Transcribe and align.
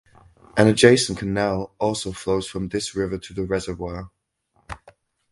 An 0.57 0.65
adjacent 0.67 1.19
canal 1.19 1.75
also 1.79 2.11
flows 2.11 2.47
from 2.47 2.69
this 2.69 2.95
river 2.95 3.19
to 3.19 3.33
the 3.35 3.43
reservoir. 3.43 4.09